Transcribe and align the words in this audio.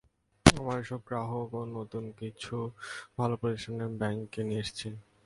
আমরা 0.45 0.75
এসব 0.83 1.01
গ্রাহক 1.07 1.49
ও 1.53 1.61
নতুন 1.77 2.03
কিছু 2.19 2.55
ভালো 3.17 3.35
প্রতিষ্ঠানকে 3.41 3.87
ব্যাংকে 3.99 4.41
নিয়ে 4.47 4.63
এসেছি। 4.65 4.87